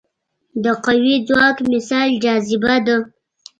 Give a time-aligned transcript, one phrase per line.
[0.63, 2.97] د قوي ځواک مثال جاذبه ده.